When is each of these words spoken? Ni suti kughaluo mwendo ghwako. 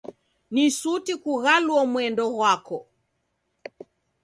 Ni 0.53 0.65
suti 0.77 1.13
kughaluo 1.23 1.81
mwendo 1.91 2.25
ghwako. 2.33 2.77